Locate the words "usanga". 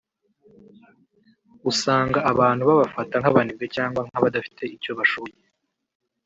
1.71-2.19